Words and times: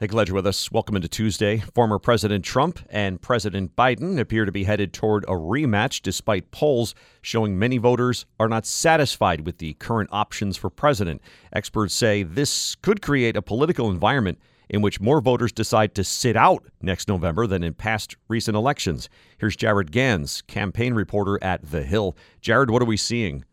Hey, 0.00 0.08
glad 0.08 0.26
you're 0.26 0.34
with 0.34 0.48
us. 0.48 0.72
Welcome 0.72 0.96
into 0.96 1.06
Tuesday. 1.06 1.58
Former 1.72 2.00
President 2.00 2.44
Trump 2.44 2.80
and 2.90 3.22
President 3.22 3.76
Biden 3.76 4.18
appear 4.18 4.44
to 4.44 4.50
be 4.50 4.64
headed 4.64 4.92
toward 4.92 5.22
a 5.26 5.34
rematch 5.34 6.02
despite 6.02 6.50
polls 6.50 6.96
showing 7.22 7.56
many 7.56 7.78
voters 7.78 8.26
are 8.40 8.48
not 8.48 8.66
satisfied 8.66 9.46
with 9.46 9.58
the 9.58 9.74
current 9.74 10.10
options 10.10 10.56
for 10.56 10.68
president. 10.68 11.22
Experts 11.52 11.94
say 11.94 12.24
this 12.24 12.74
could 12.74 13.02
create 13.02 13.36
a 13.36 13.40
political 13.40 13.88
environment 13.88 14.40
in 14.68 14.82
which 14.82 15.00
more 15.00 15.20
voters 15.20 15.52
decide 15.52 15.94
to 15.94 16.02
sit 16.02 16.34
out 16.34 16.64
next 16.82 17.06
November 17.06 17.46
than 17.46 17.62
in 17.62 17.72
past 17.72 18.16
recent 18.26 18.56
elections. 18.56 19.08
Here's 19.38 19.54
Jared 19.54 19.92
Gans, 19.92 20.42
campaign 20.42 20.94
reporter 20.94 21.38
at 21.40 21.70
The 21.70 21.84
Hill. 21.84 22.16
Jared, 22.40 22.68
what 22.68 22.82
are 22.82 22.86
we 22.86 22.96
seeing? 22.96 23.44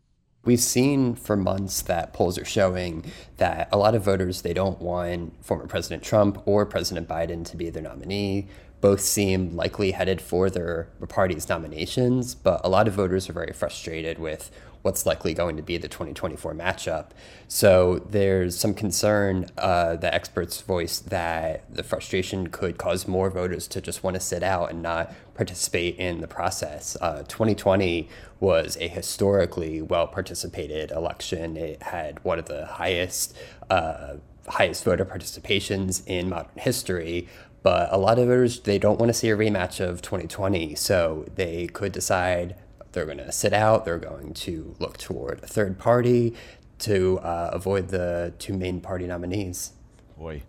We've 0.43 0.59
seen 0.59 1.13
for 1.13 1.37
months 1.37 1.83
that 1.83 2.13
polls 2.13 2.39
are 2.39 2.45
showing 2.45 3.05
that 3.37 3.69
a 3.71 3.77
lot 3.77 3.93
of 3.93 4.03
voters 4.03 4.41
they 4.41 4.53
don't 4.53 4.81
want 4.81 5.45
former 5.45 5.67
President 5.67 6.01
Trump 6.01 6.41
or 6.47 6.65
President 6.65 7.07
Biden 7.07 7.45
to 7.45 7.57
be 7.57 7.69
their 7.69 7.83
nominee. 7.83 8.47
Both 8.81 9.01
seem 9.01 9.55
likely 9.55 9.91
headed 9.91 10.21
for 10.21 10.49
their 10.49 10.87
party's 11.07 11.47
nominations, 11.47 12.35
but 12.35 12.61
a 12.63 12.69
lot 12.69 12.87
of 12.87 12.95
voters 12.95 13.29
are 13.29 13.33
very 13.33 13.53
frustrated 13.53 14.17
with 14.19 14.51
what's 14.81 15.05
likely 15.05 15.33
going 15.33 15.57
to 15.57 15.63
be 15.63 15.77
the 15.77 15.87
2024 15.87 16.53
matchup. 16.53 17.07
So 17.47 17.99
there's 18.09 18.57
some 18.57 18.73
concern 18.73 19.47
uh, 19.57 19.95
that 19.97 20.13
experts 20.13 20.61
voice 20.61 20.99
that 20.99 21.63
the 21.73 21.83
frustration 21.83 22.47
could 22.47 22.77
cause 22.77 23.07
more 23.07 23.29
voters 23.29 23.67
to 23.69 23.81
just 23.81 24.03
want 24.03 24.15
to 24.15 24.19
sit 24.19 24.43
out 24.43 24.71
and 24.71 24.81
not 24.81 25.13
participate 25.35 25.97
in 25.97 26.21
the 26.21 26.27
process. 26.27 26.97
Uh, 26.99 27.23
2020 27.27 28.09
was 28.39 28.77
a 28.77 28.87
historically 28.87 29.81
well 29.81 30.07
participated 30.07 30.91
election. 30.91 31.57
It 31.57 31.83
had 31.83 32.23
one 32.23 32.39
of 32.39 32.45
the 32.45 32.65
highest. 32.65 33.35
Uh, 33.69 34.15
highest 34.47 34.83
voter 34.83 35.05
participations 35.05 36.01
in 36.07 36.27
modern 36.27 36.49
history 36.57 37.27
but 37.63 37.91
a 37.91 37.97
lot 37.97 38.17
of 38.19 38.27
voters 38.27 38.61
they 38.61 38.79
don't 38.79 38.99
want 38.99 39.09
to 39.09 39.13
see 39.13 39.29
a 39.29 39.37
rematch 39.37 39.79
of 39.79 40.01
2020 40.01 40.75
so 40.75 41.25
they 41.35 41.67
could 41.67 41.91
decide 41.91 42.55
they're 42.91 43.05
going 43.05 43.17
to 43.17 43.31
sit 43.31 43.53
out. 43.53 43.85
They're 43.85 43.99
going 43.99 44.33
to 44.33 44.75
look 44.79 44.97
toward 44.97 45.43
a 45.43 45.47
third 45.47 45.77
party 45.77 46.35
to 46.79 47.19
uh, 47.19 47.51
avoid 47.53 47.89
the 47.89 48.33
two 48.39 48.53
main 48.53 48.81
party 48.81 49.07
nominees. 49.07 49.73
Boy. 50.17 50.43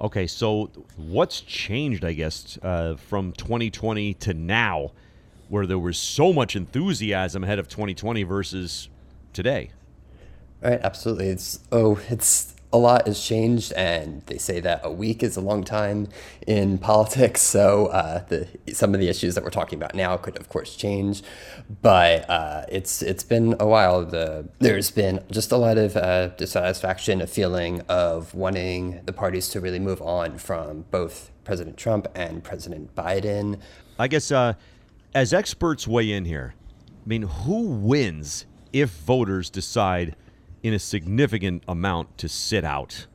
Okay, 0.00 0.26
so 0.26 0.70
what's 0.96 1.40
changed, 1.42 2.04
I 2.04 2.14
guess, 2.14 2.58
uh, 2.62 2.96
from 2.96 3.32
2020 3.32 4.14
to 4.14 4.34
now, 4.34 4.92
where 5.48 5.66
there 5.66 5.78
was 5.78 5.98
so 5.98 6.32
much 6.32 6.56
enthusiasm 6.56 7.44
ahead 7.44 7.58
of 7.58 7.68
2020 7.68 8.22
versus 8.22 8.88
today? 9.32 9.70
Right, 10.62 10.80
absolutely. 10.82 11.28
It's 11.28 11.60
oh, 11.70 12.00
it's 12.08 12.54
a 12.72 12.78
lot 12.78 13.06
has 13.06 13.20
changed, 13.20 13.72
and 13.72 14.22
they 14.26 14.38
say 14.38 14.60
that 14.60 14.80
a 14.84 14.92
week 14.92 15.22
is 15.22 15.36
a 15.36 15.40
long 15.40 15.64
time 15.64 16.08
in 16.46 16.78
politics. 16.90 17.40
So 17.40 17.86
uh, 17.86 18.24
the 18.28 18.48
some 18.72 18.94
of 18.94 19.00
the 19.00 19.08
issues 19.08 19.34
that 19.34 19.44
we're 19.44 19.50
talking 19.50 19.78
about 19.78 19.94
now 19.94 20.16
could, 20.16 20.36
of 20.38 20.48
course, 20.48 20.76
change. 20.76 21.22
But 21.82 22.28
uh, 22.30 22.64
it's 22.68 23.02
it's 23.02 23.24
been 23.24 23.56
a 23.58 23.66
while. 23.66 24.04
The 24.04 24.48
there's 24.60 24.90
been 24.90 25.24
just 25.30 25.50
a 25.52 25.56
lot 25.56 25.78
of 25.78 25.96
uh, 25.96 26.28
dissatisfaction, 26.28 27.20
a 27.20 27.26
feeling 27.26 27.80
of 27.88 28.34
wanting 28.34 29.00
the 29.04 29.12
parties 29.12 29.48
to 29.50 29.60
really 29.60 29.80
move 29.80 30.00
on 30.00 30.38
from 30.38 30.82
both 30.90 31.30
President 31.44 31.76
Trump 31.76 32.06
and 32.14 32.44
President 32.44 32.94
Biden. 32.94 33.58
I 33.98 34.06
guess 34.06 34.30
uh, 34.30 34.54
as 35.14 35.34
experts 35.34 35.88
weigh 35.88 36.12
in 36.12 36.24
here, 36.24 36.54
I 37.04 37.08
mean, 37.08 37.22
who 37.22 37.68
wins 37.68 38.46
if 38.72 38.90
voters 38.90 39.50
decide? 39.50 40.14
In 40.62 40.74
a 40.74 40.78
significant 40.78 41.62
amount 41.66 42.18
to 42.18 42.28
sit 42.28 42.64
out. 42.64 43.06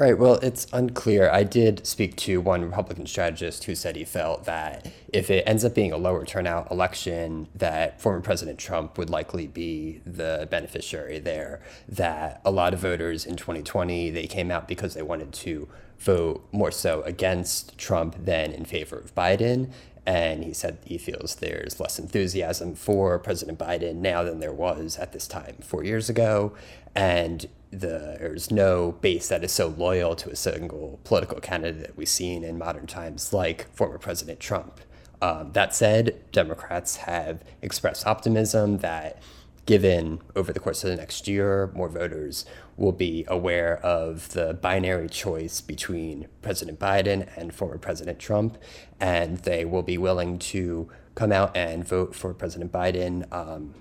Right. 0.00 0.16
Well, 0.16 0.36
it's 0.36 0.66
unclear. 0.72 1.30
I 1.30 1.42
did 1.42 1.86
speak 1.86 2.16
to 2.16 2.40
one 2.40 2.64
Republican 2.64 3.06
strategist 3.06 3.64
who 3.64 3.74
said 3.74 3.96
he 3.96 4.04
felt 4.06 4.44
that 4.44 4.90
if 5.12 5.28
it 5.28 5.44
ends 5.46 5.62
up 5.62 5.74
being 5.74 5.92
a 5.92 5.98
lower 5.98 6.24
turnout 6.24 6.70
election, 6.70 7.48
that 7.54 8.00
former 8.00 8.22
President 8.22 8.58
Trump 8.58 8.96
would 8.96 9.10
likely 9.10 9.46
be 9.46 10.00
the 10.06 10.48
beneficiary 10.50 11.18
there. 11.18 11.60
That 11.86 12.40
a 12.46 12.50
lot 12.50 12.72
of 12.72 12.80
voters 12.80 13.26
in 13.26 13.36
2020 13.36 14.08
they 14.08 14.26
came 14.26 14.50
out 14.50 14.66
because 14.66 14.94
they 14.94 15.02
wanted 15.02 15.34
to 15.34 15.68
vote 15.98 16.48
more 16.50 16.70
so 16.70 17.02
against 17.02 17.76
Trump 17.76 18.24
than 18.24 18.52
in 18.52 18.64
favor 18.64 18.98
of 18.98 19.14
Biden, 19.14 19.70
and 20.06 20.44
he 20.44 20.52
said 20.52 20.78
he 20.84 20.98
feels 20.98 21.36
there's 21.36 21.78
less 21.78 21.98
enthusiasm 21.98 22.74
for 22.74 23.18
President 23.18 23.58
Biden 23.58 23.96
now 23.96 24.22
than 24.22 24.40
there 24.40 24.52
was 24.52 24.96
at 24.96 25.12
this 25.12 25.26
time 25.26 25.56
four 25.60 25.84
years 25.84 26.08
ago. 26.08 26.52
And 26.94 27.46
the, 27.70 28.16
there's 28.18 28.50
no 28.50 28.92
base 28.92 29.28
that 29.28 29.44
is 29.44 29.52
so 29.52 29.68
loyal 29.68 30.16
to 30.16 30.30
a 30.30 30.36
single 30.36 30.98
political 31.04 31.38
candidate 31.40 31.82
that 31.82 31.96
we've 31.96 32.08
seen 32.08 32.42
in 32.42 32.58
modern 32.58 32.86
times, 32.86 33.32
like 33.32 33.72
former 33.74 33.98
President 33.98 34.40
Trump. 34.40 34.80
Um, 35.22 35.52
that 35.52 35.74
said, 35.74 36.18
Democrats 36.32 36.96
have 36.96 37.44
expressed 37.60 38.06
optimism 38.06 38.78
that 38.78 39.22
given 39.66 40.20
over 40.34 40.52
the 40.52 40.60
course 40.60 40.82
of 40.84 40.90
the 40.90 40.96
next 40.96 41.28
year, 41.28 41.70
more 41.74 41.88
voters 41.88 42.44
will 42.76 42.92
be 42.92 43.24
aware 43.28 43.78
of 43.78 44.30
the 44.30 44.54
binary 44.54 45.08
choice 45.08 45.60
between 45.60 46.26
President 46.42 46.78
Biden 46.78 47.28
and 47.36 47.54
former 47.54 47.78
President 47.78 48.18
Trump, 48.18 48.58
and 48.98 49.38
they 49.38 49.64
will 49.64 49.82
be 49.82 49.98
willing 49.98 50.38
to 50.38 50.88
come 51.14 51.32
out 51.32 51.56
and 51.56 51.86
vote 51.86 52.14
for 52.14 52.32
President 52.34 52.72
Biden. 52.72 53.30
Um, 53.32 53.74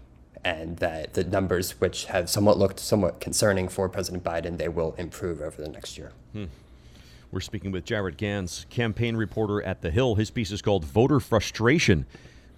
and 0.44 0.78
that 0.78 1.16
the 1.16 1.24
numbers, 1.26 1.72
which 1.82 2.06
have 2.06 2.30
somewhat 2.30 2.58
looked 2.58 2.80
somewhat 2.80 3.20
concerning 3.20 3.68
for 3.68 3.90
President 3.90 4.24
Biden, 4.24 4.58
they 4.58 4.70
will 4.70 4.94
improve 4.94 5.42
over 5.42 5.62
the 5.62 5.68
next 5.68 5.98
year. 5.98 6.14
Hmm. 6.32 6.46
We're 7.32 7.42
speaking 7.42 7.72
with 7.72 7.86
Jared 7.86 8.18
Gans, 8.18 8.66
campaign 8.70 9.16
reporter 9.16 9.62
at 9.62 9.82
The 9.82 9.92
Hill. 9.92 10.16
His 10.16 10.32
piece 10.32 10.50
is 10.52 10.62
called 10.62 10.86
Voter 10.86 11.20
Frustration 11.20 12.06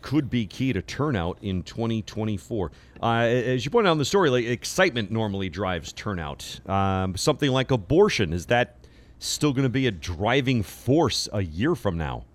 could 0.02 0.30
be 0.30 0.46
key 0.46 0.74
to 0.74 0.82
turnout 0.82 1.38
in 1.42 1.64
2024. 1.64 2.72
Uh, 3.02 3.06
as 3.06 3.66
you 3.66 3.72
point 3.72 3.88
out 3.88 3.94
in 3.94 3.98
the 3.98 4.06
story, 4.06 4.30
like 4.30 4.46
excitement 4.46 5.12
normally 5.12 5.50
drives 5.50 5.94
turnout. 5.94 6.60
Um, 6.68 7.16
something 7.16 7.52
like 7.52 7.72
abortion 7.72 8.34
is 8.34 8.48
that 8.48 8.78
still 9.20 9.54
going 9.54 9.64
to 9.64 9.70
be 9.70 9.88
a 9.88 9.92
driving 9.92 10.64
force 10.64 11.30
a 11.32 11.42
year 11.42 11.76
from 11.76 11.98
now? 11.98 12.26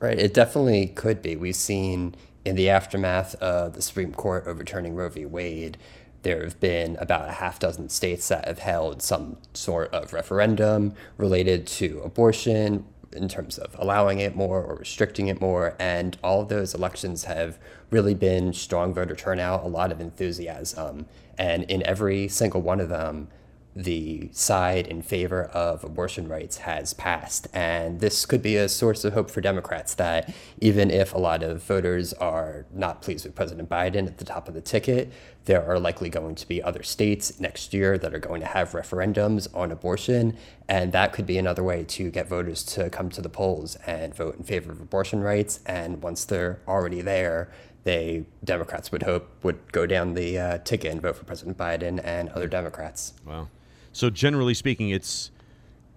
Right, 0.00 0.18
it 0.18 0.34
definitely 0.34 0.88
could 0.88 1.22
be. 1.22 1.36
We've 1.36 1.54
seen 1.54 2.16
in 2.44 2.56
the 2.56 2.68
aftermath 2.68 3.36
of 3.36 3.74
the 3.74 3.82
Supreme 3.82 4.12
Court 4.12 4.44
overturning 4.46 4.96
Roe 4.96 5.08
v. 5.08 5.24
Wade, 5.26 5.78
there 6.22 6.42
have 6.42 6.58
been 6.60 6.96
about 6.96 7.28
a 7.28 7.32
half 7.32 7.58
dozen 7.58 7.88
states 7.88 8.28
that 8.28 8.46
have 8.46 8.60
held 8.60 9.02
some 9.02 9.38
sort 9.54 9.92
of 9.92 10.12
referendum 10.12 10.94
related 11.16 11.66
to 11.66 12.00
abortion, 12.04 12.84
in 13.14 13.28
terms 13.28 13.58
of 13.58 13.74
allowing 13.78 14.18
it 14.18 14.34
more 14.36 14.62
or 14.62 14.76
restricting 14.76 15.28
it 15.28 15.40
more. 15.40 15.74
And 15.78 16.16
all 16.22 16.42
of 16.42 16.48
those 16.48 16.74
elections 16.74 17.24
have 17.24 17.58
really 17.90 18.14
been 18.14 18.52
strong 18.52 18.94
voter 18.94 19.14
turnout, 19.14 19.64
a 19.64 19.68
lot 19.68 19.92
of 19.92 20.00
enthusiasm. 20.00 21.06
And 21.38 21.64
in 21.64 21.84
every 21.86 22.28
single 22.28 22.62
one 22.62 22.80
of 22.80 22.88
them, 22.88 23.28
the 23.74 24.28
side 24.32 24.86
in 24.86 25.00
favor 25.00 25.44
of 25.44 25.82
abortion 25.82 26.28
rights 26.28 26.58
has 26.58 26.92
passed. 26.92 27.48
And 27.54 28.00
this 28.00 28.26
could 28.26 28.42
be 28.42 28.56
a 28.56 28.68
source 28.68 29.04
of 29.04 29.14
hope 29.14 29.30
for 29.30 29.40
Democrats 29.40 29.94
that 29.94 30.32
even 30.60 30.90
if 30.90 31.14
a 31.14 31.18
lot 31.18 31.42
of 31.42 31.62
voters 31.62 32.12
are 32.14 32.66
not 32.72 33.00
pleased 33.00 33.24
with 33.24 33.34
President 33.34 33.68
Biden 33.68 34.06
at 34.06 34.18
the 34.18 34.24
top 34.24 34.46
of 34.46 34.54
the 34.54 34.60
ticket, 34.60 35.10
there 35.44 35.64
are 35.64 35.78
likely 35.78 36.08
going 36.08 36.34
to 36.34 36.46
be 36.46 36.62
other 36.62 36.82
states 36.82 37.40
next 37.40 37.72
year 37.72 37.98
that 37.98 38.14
are 38.14 38.18
going 38.18 38.40
to 38.40 38.46
have 38.46 38.72
referendums 38.72 39.48
on 39.54 39.72
abortion. 39.72 40.36
And 40.68 40.92
that 40.92 41.12
could 41.12 41.26
be 41.26 41.38
another 41.38 41.62
way 41.62 41.84
to 41.84 42.10
get 42.10 42.28
voters 42.28 42.62
to 42.64 42.90
come 42.90 43.08
to 43.10 43.22
the 43.22 43.28
polls 43.28 43.76
and 43.86 44.14
vote 44.14 44.36
in 44.36 44.44
favor 44.44 44.70
of 44.70 44.80
abortion 44.80 45.20
rights. 45.20 45.60
And 45.66 46.02
once 46.02 46.24
they're 46.24 46.60
already 46.68 47.00
there, 47.00 47.50
they 47.84 48.24
Democrats 48.44 48.92
would 48.92 49.02
hope 49.02 49.28
would 49.42 49.72
go 49.72 49.86
down 49.86 50.14
the 50.14 50.38
uh, 50.38 50.58
ticket 50.58 50.92
and 50.92 51.02
vote 51.02 51.16
for 51.16 51.24
President 51.24 51.56
Biden 51.56 52.00
and 52.04 52.28
other 52.28 52.46
Democrats. 52.46 53.14
Wow. 53.26 53.48
So 53.92 54.10
generally 54.10 54.54
speaking, 54.54 54.90
it's 54.90 55.30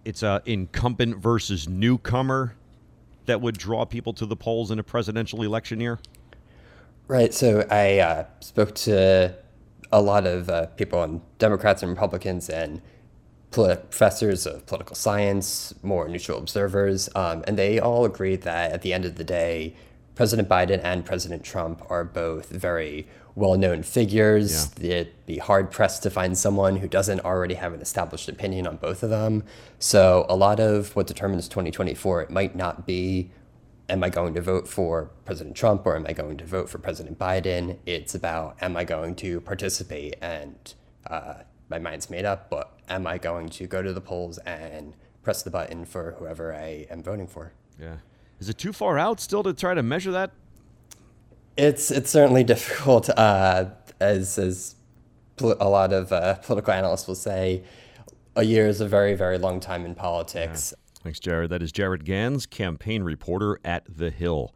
it's 0.03 0.21
a 0.21 0.41
incumbent 0.45 1.17
versus 1.17 1.67
newcomer 1.67 2.55
that 3.25 3.41
would 3.41 3.57
draw 3.57 3.85
people 3.85 4.13
to 4.13 4.25
the 4.25 4.35
polls 4.35 4.69
in 4.69 4.77
a 4.77 4.83
presidential 4.83 5.41
election 5.41 5.79
year. 5.79 5.99
Right. 7.07 7.33
So 7.33 7.65
I 7.69 7.99
uh, 7.99 8.25
spoke 8.39 8.75
to 8.75 9.35
a 9.91 10.01
lot 10.01 10.27
of 10.27 10.49
uh, 10.49 10.67
people 10.67 10.99
on 10.99 11.21
Democrats 11.39 11.81
and 11.81 11.91
Republicans 11.91 12.49
and 12.49 12.81
professors 13.51 14.45
of 14.45 14.65
political 14.65 14.95
science, 14.95 15.73
more 15.81 16.07
neutral 16.07 16.37
observers, 16.37 17.09
um, 17.15 17.43
and 17.47 17.57
they 17.57 17.79
all 17.79 18.03
agreed 18.05 18.41
that 18.41 18.71
at 18.71 18.81
the 18.81 18.91
end 18.91 19.05
of 19.05 19.15
the 19.15 19.23
day, 19.23 19.73
President 20.15 20.49
Biden 20.49 20.81
and 20.83 21.05
President 21.05 21.43
Trump 21.43 21.83
are 21.89 22.03
both 22.03 22.49
very 22.49 23.07
well 23.35 23.57
known 23.57 23.83
figures. 23.83 24.73
Yeah. 24.79 24.91
It'd 24.91 25.25
be 25.25 25.37
hard 25.37 25.71
pressed 25.71 26.03
to 26.03 26.09
find 26.09 26.37
someone 26.37 26.77
who 26.77 26.87
doesn't 26.87 27.19
already 27.21 27.55
have 27.55 27.73
an 27.73 27.81
established 27.81 28.29
opinion 28.29 28.65
on 28.65 28.77
both 28.77 29.03
of 29.03 29.09
them. 29.09 29.43
So, 29.77 30.25
a 30.29 30.35
lot 30.35 30.59
of 30.59 30.95
what 30.95 31.07
determines 31.07 31.47
2024, 31.49 32.23
it 32.23 32.29
might 32.29 32.55
not 32.55 32.85
be 32.85 33.31
am 33.87 34.03
I 34.03 34.09
going 34.09 34.33
to 34.33 34.41
vote 34.41 34.67
for 34.67 35.11
President 35.25 35.55
Trump 35.55 35.85
or 35.85 35.95
am 35.95 36.05
I 36.07 36.13
going 36.13 36.37
to 36.37 36.45
vote 36.45 36.69
for 36.69 36.79
President 36.79 37.19
Biden? 37.19 37.77
It's 37.85 38.15
about 38.15 38.57
am 38.61 38.75
I 38.75 38.83
going 38.83 39.15
to 39.17 39.41
participate 39.41 40.15
and 40.21 40.73
uh, 41.07 41.35
my 41.69 41.77
mind's 41.77 42.09
made 42.09 42.25
up, 42.25 42.49
but 42.49 42.79
am 42.89 43.05
I 43.05 43.17
going 43.17 43.49
to 43.49 43.67
go 43.67 43.83
to 43.83 43.93
the 43.93 44.01
polls 44.01 44.37
and 44.39 44.95
press 45.25 45.41
the 45.41 45.49
button 45.49 45.83
for 45.83 46.15
whoever 46.19 46.53
I 46.53 46.85
am 46.89 47.03
voting 47.03 47.27
for. 47.27 47.51
Yeah. 47.81 47.95
Is 48.39 48.49
it 48.49 48.57
too 48.57 48.73
far 48.73 48.97
out 48.97 49.19
still 49.19 49.43
to 49.43 49.53
try 49.53 49.73
to 49.73 49.83
measure 49.83 50.11
that? 50.11 50.31
It's 51.57 51.91
it's 51.91 52.09
certainly 52.09 52.43
difficult, 52.53 53.09
uh, 53.09 53.65
as 53.99 54.37
as 54.37 54.75
a 55.39 55.69
lot 55.69 55.93
of 55.93 56.11
uh, 56.11 56.35
political 56.35 56.73
analysts 56.73 57.07
will 57.07 57.15
say. 57.15 57.63
A 58.37 58.43
year 58.43 58.67
is 58.67 58.81
a 58.81 58.87
very 58.87 59.15
very 59.15 59.37
long 59.37 59.59
time 59.59 59.85
in 59.85 59.95
politics. 59.95 60.73
Yeah. 60.75 60.81
Thanks, 61.03 61.19
Jared. 61.19 61.51
That 61.51 61.61
is 61.61 61.71
Jared 61.71 62.03
Gans, 62.03 62.47
campaign 62.47 63.03
reporter 63.03 63.59
at 63.63 63.83
The 63.87 64.09
Hill. 64.09 64.55